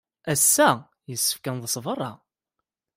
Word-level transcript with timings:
Ass-a, 0.33 0.69
yessefk 1.09 1.45
ad 1.45 1.53
neḍḍes 1.55 1.75
beṛṛa. 1.85 2.11